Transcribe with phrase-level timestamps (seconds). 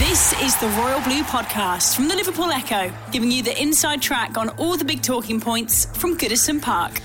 [0.00, 4.38] This is the Royal Blue Podcast from the Liverpool Echo, giving you the inside track
[4.38, 7.02] on all the big talking points from Goodison Park.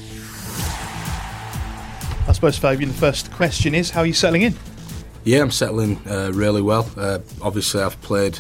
[2.26, 4.56] I suppose, Fabian, the first question is how are you settling in?
[5.26, 6.90] Yeah, I'm settling uh, really well.
[6.96, 8.40] Uh, obviously, I've played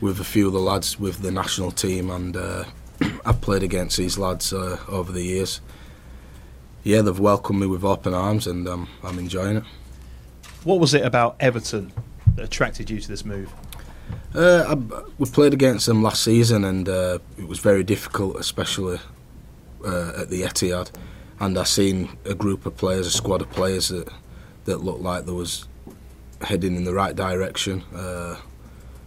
[0.00, 2.64] with a few of the lads with the national team, and uh,
[3.26, 5.60] I've played against these lads uh, over the years.
[6.84, 9.64] Yeah, they've welcomed me with open arms, and um, I'm enjoying it.
[10.64, 11.92] What was it about Everton
[12.36, 13.52] that attracted you to this move?
[14.34, 18.98] Uh, I, we played against them last season, and uh, it was very difficult, especially
[19.86, 20.90] uh, at the Etihad.
[21.38, 24.08] And I seen a group of players, a squad of players that
[24.64, 25.68] that looked like there was
[26.40, 27.82] heading in the right direction.
[27.94, 28.36] Uh,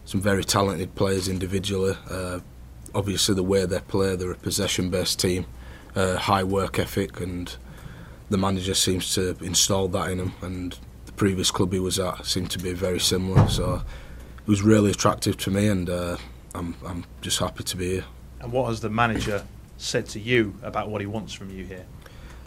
[0.06, 1.96] some very talented players individually.
[2.10, 2.40] Uh,
[2.96, 5.46] obviously, the way they play, they're a possession-based team,
[5.96, 7.58] uh, high work ethic, and
[8.30, 10.34] the manager seems to have installed that in them.
[10.42, 13.50] And the previous club he was at seemed to be very similar.
[13.50, 13.82] So
[14.48, 16.18] was really attractive to me, and uh,
[16.56, 18.06] I'm I'm just happy to be here.
[18.40, 19.44] And what has the manager
[19.78, 21.86] said to you about what he wants from you here?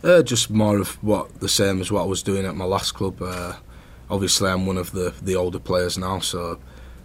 [0.02, 2.92] Uh, just more of what the same as what I was doing at my last
[2.92, 3.20] club.
[3.20, 3.54] Uh,
[4.08, 6.58] obviously, I'm one of the the older players now, so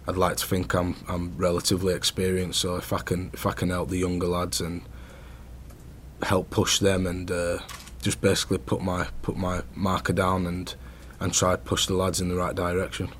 [0.08, 2.60] I'd like to think I'm I'm relatively experienced.
[2.60, 4.82] So if I can if I can help the younger lads and
[6.22, 7.58] help push them and uh,
[8.00, 10.74] just basically put my put my marker down and
[11.20, 13.10] and try to push the lads in the right direction.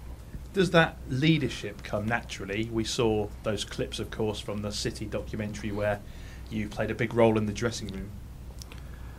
[0.57, 2.71] Does that leadership come naturally?
[2.73, 6.01] We saw those clips, of course, from the City documentary where
[6.49, 8.09] you played a big role in the dressing room.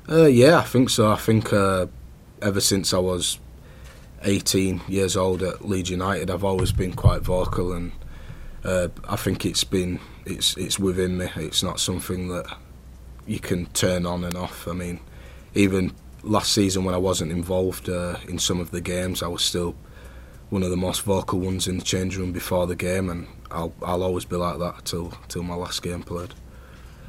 [0.10, 1.12] Uh, yeah, I think so.
[1.12, 1.86] I think uh,
[2.42, 3.38] ever since I was
[4.24, 7.92] 18 years old at Leeds United, I've always been quite vocal, and
[8.64, 11.30] uh, I think it's been it's it's within me.
[11.36, 12.48] It's not something that
[13.28, 14.68] you can turn on and off.
[14.68, 15.02] I mean,
[15.54, 15.94] even
[16.24, 19.76] last season when I wasn't involved uh, in some of the games, I was still
[20.50, 23.74] one of the most vocal ones in the change room before the game, and I'll
[23.82, 26.34] I'll always be like that till till my last game played.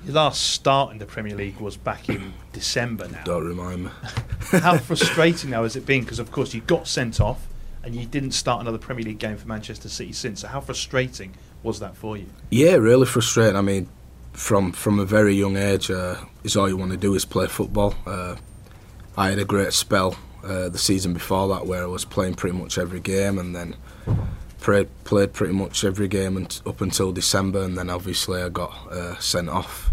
[0.04, 3.24] Your last start in the Premier League was back in December now.
[3.24, 3.90] Don't remind me.
[4.52, 6.02] How frustrating now has it been?
[6.02, 7.46] Because of course you got sent off
[7.82, 10.40] and you didn't start another Premier League game for Manchester City since.
[10.40, 12.26] So how frustrating was that for you?
[12.50, 13.56] Yeah, really frustrating.
[13.56, 13.88] I mean,
[14.32, 17.46] from from a very young age, uh, is all you want to do is play
[17.46, 17.94] football.
[18.06, 18.36] Uh,
[19.16, 22.56] I had a great spell uh, the season before that where I was playing pretty
[22.56, 23.76] much every game, and then
[24.60, 28.72] played played pretty much every game and, up until December, and then obviously I got
[28.90, 29.90] uh, sent off,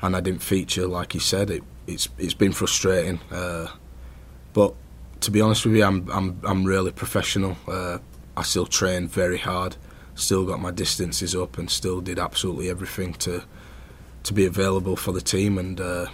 [0.00, 1.50] and I didn't feature like you said.
[1.50, 3.68] It, it's it's been frustrating, uh,
[4.52, 4.74] but
[5.20, 7.56] to be honest with you, I'm I'm I'm really professional.
[7.66, 7.98] Uh,
[8.36, 9.76] I still train very hard,
[10.14, 13.42] still got my distances up, and still did absolutely everything to
[14.22, 16.06] to be available for the team, and uh,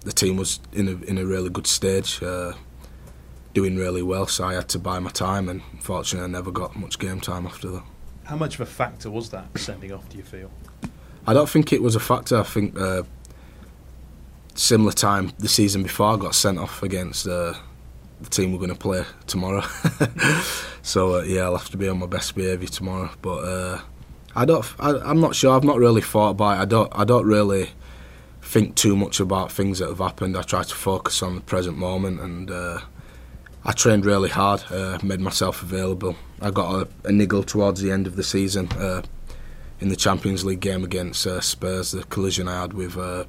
[0.00, 2.22] the team was in a in a really good stage.
[3.58, 6.76] Doing really well, so I had to buy my time, and unfortunately, I never got
[6.76, 7.82] much game time after that.
[8.22, 10.08] How much of a factor was that sending off?
[10.08, 10.48] Do you feel?
[11.26, 12.38] I don't think it was a factor.
[12.38, 13.02] I think uh,
[14.54, 17.54] similar time the season before, I got sent off against uh,
[18.20, 19.64] the team we're going to play tomorrow.
[20.82, 23.10] so uh, yeah, I'll have to be on my best behaviour tomorrow.
[23.22, 23.80] But uh,
[24.36, 24.64] I don't.
[24.78, 25.56] I, am not sure.
[25.56, 26.62] I've not really thought about it.
[26.62, 26.92] I don't.
[26.94, 27.70] I don't really
[28.40, 30.36] think too much about things that have happened.
[30.36, 32.78] I try to focus on the present moment and uh,
[33.64, 36.16] I trained really hard, uh, made myself available.
[36.40, 39.02] I got a, a, niggle towards the end of the season uh,
[39.80, 41.90] in the Champions League game against uh, Spurs.
[41.90, 43.24] The collision I had with uh,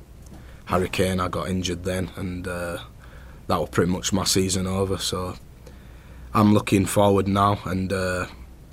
[0.65, 2.77] Harry Kane, I got injured then, and uh,
[3.47, 4.97] that was pretty much my season over.
[4.97, 5.35] So
[6.33, 8.27] I'm looking forward now, and uh,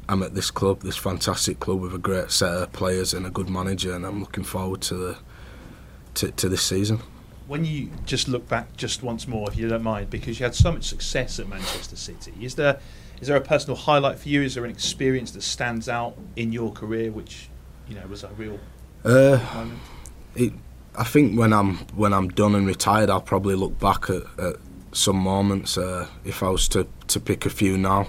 [0.09, 3.31] I'm at this club, this fantastic club with a great set of players and a
[3.31, 5.19] good manager, and I'm looking forward to the
[6.15, 7.01] to, to this season
[7.47, 10.55] when you just look back just once more, if you don't mind, because you had
[10.55, 12.81] so much success at Manchester City, is there
[13.21, 14.43] is there a personal highlight for you?
[14.43, 17.49] Is there an experience that stands out in your career, which
[17.89, 18.59] you know was a real
[19.05, 19.81] uh, moment?
[20.35, 20.53] It,
[20.97, 24.57] I think when I'm when I'm done and retired, I'll probably look back at, at
[24.93, 25.79] some moments.
[25.79, 28.09] Uh, if I was to, to pick a few now,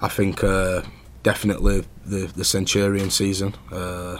[0.00, 0.82] I think uh,
[1.22, 3.54] definitely the the Centurion season.
[3.72, 4.18] Uh,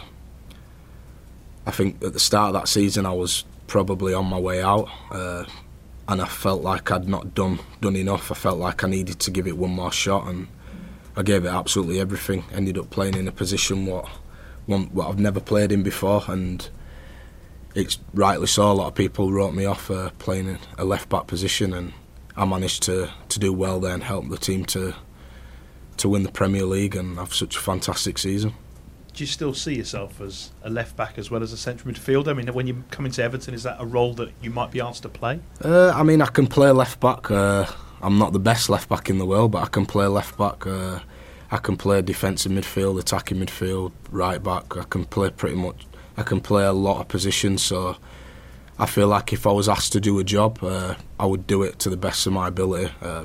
[1.67, 4.89] I think at the start of that season, I was probably on my way out,
[5.11, 5.45] uh,
[6.07, 8.31] and I felt like I'd not done done enough.
[8.31, 10.47] I felt like I needed to give it one more shot, and
[11.15, 12.43] I gave it absolutely everything.
[12.53, 14.07] Ended up playing in a position what
[14.65, 16.67] one what I've never played in before, and
[17.73, 18.71] it's rightly so.
[18.71, 21.93] A lot of people wrote me off uh, playing a left back position, and
[22.37, 24.95] I managed to, to do well there and help the team to
[25.97, 28.53] to win the Premier League and have such a fantastic season.
[29.15, 32.27] Do you still see yourself as a left back as well as a central midfielder?
[32.27, 34.81] I mean, when you come into Everton, is that a role that you might be
[34.81, 35.39] asked to play?
[35.63, 37.31] Uh, I mean, I can play left back.
[37.31, 37.65] Uh,
[38.01, 40.67] I'm not the best left back in the world, but I can play left back.
[40.67, 40.99] Uh,
[41.49, 44.75] I can play defensive midfield, attacking midfield, right back.
[44.75, 45.87] I can play pretty much.
[46.17, 47.63] I can play a lot of positions.
[47.63, 47.95] So
[48.77, 51.63] I feel like if I was asked to do a job, uh, I would do
[51.63, 52.91] it to the best of my ability.
[53.01, 53.23] Uh,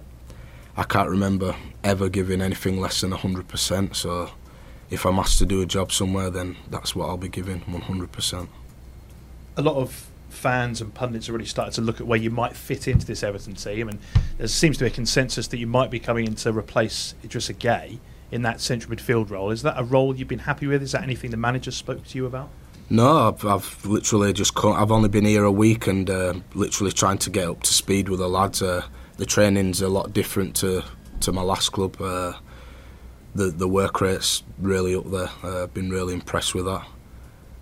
[0.77, 3.97] I can't remember ever giving anything less than 100%.
[3.97, 4.31] So
[4.91, 8.49] if I'm asked to do a job somewhere, then that's what I'll be giving 100%.
[9.57, 12.57] A lot of fans and pundits are already started to look at where you might
[12.57, 13.99] fit into this Everton team, and
[14.39, 17.55] there seems to be a consensus that you might be coming in to replace Idrissa
[17.55, 17.99] Gueye
[18.31, 19.51] in that central midfield role.
[19.51, 20.83] Is that a role you've been happy with?
[20.83, 22.49] Is that anything the manager spoke to you about?
[22.89, 26.93] No, I've, I've literally just come, I've only been here a week and uh, literally
[26.93, 28.63] trying to get up to speed with the lads.
[28.63, 28.85] Uh,
[29.17, 30.83] the training's a lot different to
[31.21, 32.01] to my last club.
[32.01, 32.33] Uh,
[33.35, 35.31] the the work rate's really up there.
[35.43, 36.87] Uh, I've been really impressed with that.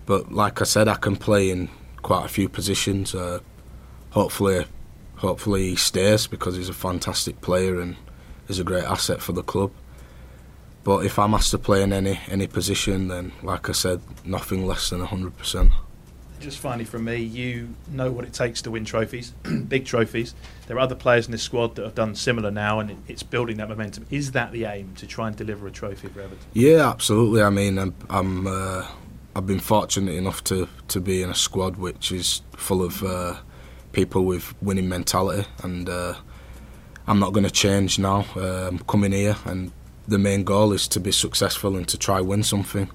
[0.05, 1.69] But like I said, I can play in
[2.01, 3.13] quite a few positions.
[3.13, 3.39] Uh,
[4.11, 4.65] hopefully,
[5.17, 7.95] hopefully he stays because he's a fantastic player and
[8.47, 9.71] is a great asset for the club.
[10.83, 14.65] But if I'm asked to play in any any position, then like I said, nothing
[14.65, 15.71] less than hundred percent.
[16.39, 19.31] Just finally from me, you know what it takes to win trophies,
[19.67, 20.33] big trophies.
[20.67, 23.57] There are other players in this squad that have done similar now, and it's building
[23.57, 24.05] that momentum.
[24.09, 26.45] Is that the aim to try and deliver a trophy for Everton?
[26.53, 27.41] Yeah, absolutely.
[27.41, 28.87] I mean, I'm, I'm uh,
[29.35, 33.35] I've been fortunate enough to to be in a squad which is full of uh,
[33.91, 36.15] people with winning mentality, and uh,
[37.07, 38.25] I'm not going to change now.
[38.35, 39.71] I'm um, coming here and
[40.09, 42.89] the main goal is to be successful and to try win something.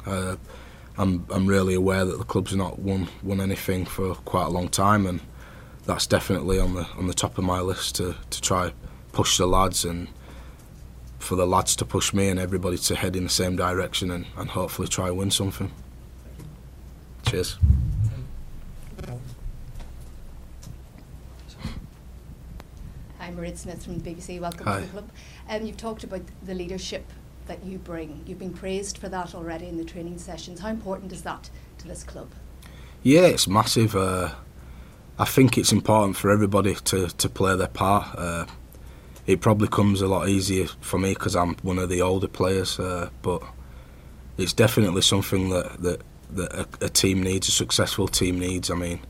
[0.96, 4.68] I'm I'm really aware that the club's not won won anything for quite a long
[4.68, 5.20] time, and
[5.86, 8.72] that's definitely on the on the top of my list to to try
[9.12, 10.08] push the lads and
[11.18, 14.26] for the lads to push me and everybody to head in the same direction and,
[14.36, 15.72] and hopefully try win something.
[17.26, 17.56] Cheers.
[23.18, 24.38] I'm Mairead Smith from the BBC.
[24.38, 24.80] Welcome Hi.
[24.80, 25.10] to the club.
[25.48, 27.10] Um, you've talked about the leadership
[27.46, 28.22] that you bring.
[28.26, 30.60] You've been praised for that already in the training sessions.
[30.60, 32.30] How important is that to this club?
[33.02, 33.94] Yeah, it's massive.
[33.94, 34.30] Uh,
[35.18, 38.18] I think it's important for everybody to, to play their part.
[38.18, 38.46] Uh,
[39.26, 42.78] it probably comes a lot easier for me because I'm one of the older players,
[42.78, 43.42] uh, but
[44.36, 48.70] it's definitely something that, that, that a, a team needs, a successful team needs.
[48.70, 49.00] I mean,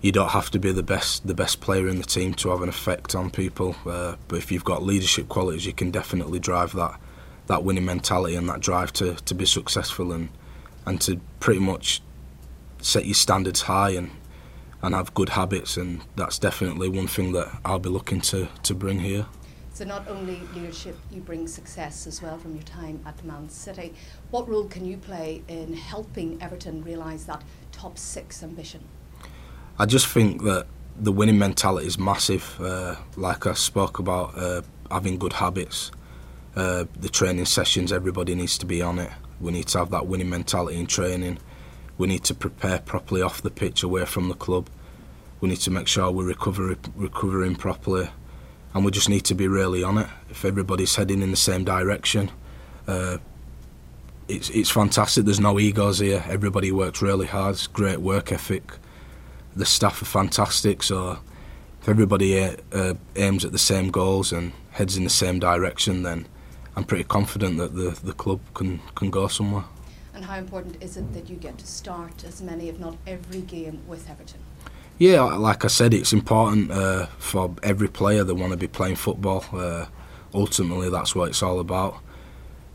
[0.00, 2.62] you don't have to be the best the best player in the team to have
[2.62, 3.74] an effect on people.
[3.84, 7.00] Uh, but if you've got leadership qualities, you can definitely drive that
[7.48, 10.28] that winning mentality and that drive to, to be successful and
[10.86, 12.00] and to pretty much
[12.80, 14.10] set your standards high and
[14.80, 15.76] and have good habits.
[15.76, 19.26] And that's definitely one thing that I'll be looking to to bring here.
[19.72, 23.94] So not only leadership, you bring success as well from your time at Man City.
[24.30, 28.82] What role can you play in helping Everton realise that top six ambition?
[29.78, 30.66] I just think that
[31.00, 32.60] the winning mentality is massive.
[32.60, 35.92] Uh, like I spoke about, uh, having good habits.
[36.56, 39.10] Uh, the training sessions, everybody needs to be on it.
[39.40, 41.38] We need to have that winning mentality in training.
[41.96, 44.68] We need to prepare properly off the pitch, away from the club.
[45.40, 48.08] We need to make sure we're recover, recovering properly,
[48.74, 50.08] and we just need to be really on it.
[50.30, 52.30] If everybody's heading in the same direction,
[52.88, 53.18] uh,
[54.26, 55.24] it's it's fantastic.
[55.24, 56.24] There's no egos here.
[56.28, 57.54] Everybody works really hard.
[57.54, 58.72] It's great work ethic
[59.58, 60.82] the staff are fantastic.
[60.82, 61.18] So
[61.82, 62.38] if everybody
[62.72, 66.26] uh, aims at the same goals and heads in the same direction, then
[66.78, 69.64] I'm pretty confident that the the club can can go somewhere.
[70.14, 73.40] And how important is it that you get to start as many, if not every
[73.40, 74.38] game, with Everton?
[74.96, 78.94] Yeah, like I said, it's important uh, for every player that want to be playing
[78.94, 79.44] football.
[79.52, 79.86] Uh,
[80.32, 81.96] ultimately, that's what it's all about.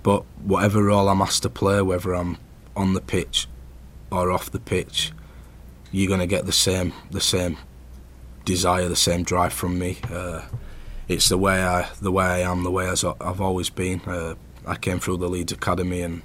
[0.03, 2.37] But whatever role I'm asked to play, whether I'm
[2.75, 3.47] on the pitch
[4.11, 5.13] or off the pitch,
[5.93, 7.57] you're going to get the same the same
[8.43, 9.99] desire, the same drive from me.
[10.11, 10.41] Uh,
[11.07, 14.01] it's the way I the way I am, the way I've always been.
[14.01, 16.21] Uh, I came through the Leeds Academy and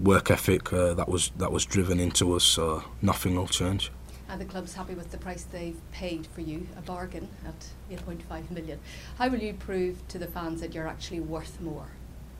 [0.00, 2.44] work ethic uh, that was that was driven into us.
[2.44, 3.90] So nothing will change.
[4.28, 8.48] And the club's happy with the price they've paid for you, a bargain at 8.5
[8.52, 8.78] million.
[9.18, 11.88] How will you prove to the fans that you're actually worth more?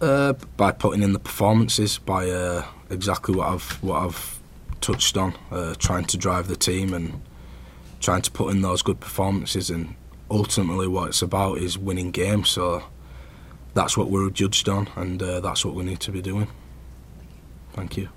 [0.00, 4.38] Uh, by putting in the performances, by uh, exactly what I've what I've
[4.80, 7.20] touched on, uh, trying to drive the team and
[7.98, 9.68] trying to put in those good performances.
[9.68, 9.96] And
[10.30, 12.50] ultimately, what it's about is winning games.
[12.50, 12.84] So
[13.74, 16.48] that's what we're judged on, and uh, that's what we need to be doing.
[17.72, 18.08] Thank you.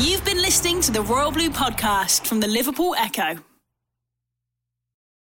[0.00, 3.38] You've been listening to the Royal Blue podcast from the Liverpool Echo.